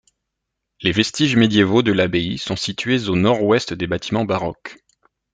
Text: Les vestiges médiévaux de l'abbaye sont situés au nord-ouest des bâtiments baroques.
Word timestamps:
Les 0.81 0.91
vestiges 0.91 1.35
médiévaux 1.35 1.83
de 1.83 1.91
l'abbaye 1.91 2.39
sont 2.39 2.55
situés 2.55 3.07
au 3.07 3.15
nord-ouest 3.15 3.71
des 3.75 3.85
bâtiments 3.85 4.25
baroques. 4.25 4.79